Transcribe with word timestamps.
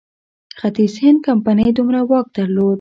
ختیځ 0.59 0.93
هند 1.03 1.19
کمپنۍ 1.27 1.69
دومره 1.77 1.99
واک 2.09 2.25
درلود. 2.35 2.69